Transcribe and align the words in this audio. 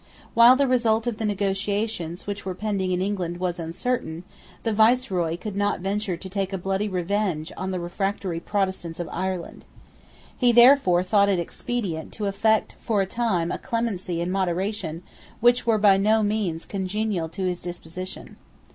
While 0.33 0.55
the 0.55 0.67
result 0.67 1.05
of 1.05 1.17
the 1.17 1.25
negotiations 1.27 2.25
which 2.25 2.43
were 2.43 2.55
pending 2.55 2.91
in 2.91 3.03
England 3.03 3.37
was 3.37 3.59
uncertain, 3.59 4.23
the 4.63 4.73
Viceroy 4.73 5.37
could 5.37 5.55
not 5.55 5.81
venture 5.81 6.17
to 6.17 6.27
take 6.27 6.51
a 6.51 6.57
bloody 6.57 6.89
revenge 6.89 7.51
on 7.55 7.69
the 7.69 7.79
refractory 7.79 8.39
Protestants 8.39 8.99
of 8.99 9.07
Ireland. 9.11 9.63
He 10.35 10.51
therefore 10.51 11.03
thought 11.03 11.29
it 11.29 11.37
expedient 11.37 12.11
to 12.13 12.25
affect 12.25 12.77
for 12.81 13.01
a 13.03 13.05
time 13.05 13.51
a 13.51 13.59
clemency 13.59 14.21
and 14.21 14.31
moderation 14.31 15.03
which 15.39 15.67
were 15.67 15.77
by 15.77 15.97
no 15.97 16.23
means 16.23 16.65
congenial 16.65 17.29
to 17.29 17.43
his 17.45 17.59
disposition. 17.59 18.37